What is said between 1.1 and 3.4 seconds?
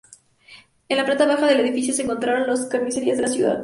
baja del edificio se encontraban las Carnicerías de la